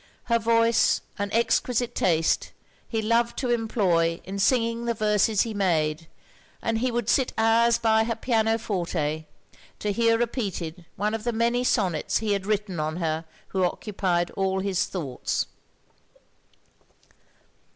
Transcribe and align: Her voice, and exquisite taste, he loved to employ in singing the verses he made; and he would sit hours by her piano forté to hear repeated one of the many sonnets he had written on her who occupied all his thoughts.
Her 0.23 0.39
voice, 0.39 1.01
and 1.19 1.31
exquisite 1.31 1.93
taste, 1.93 2.53
he 2.89 3.03
loved 3.03 3.37
to 3.37 3.51
employ 3.51 4.19
in 4.23 4.39
singing 4.39 4.85
the 4.85 4.95
verses 4.95 5.43
he 5.43 5.53
made; 5.53 6.07
and 6.59 6.79
he 6.79 6.89
would 6.91 7.07
sit 7.07 7.33
hours 7.37 7.77
by 7.77 8.05
her 8.05 8.15
piano 8.15 8.57
forté 8.57 9.25
to 9.77 9.91
hear 9.91 10.17
repeated 10.17 10.85
one 10.95 11.13
of 11.13 11.23
the 11.23 11.31
many 11.31 11.63
sonnets 11.63 12.17
he 12.17 12.33
had 12.33 12.47
written 12.47 12.79
on 12.79 12.95
her 12.95 13.25
who 13.49 13.63
occupied 13.63 14.31
all 14.31 14.59
his 14.59 14.85
thoughts. 14.87 15.45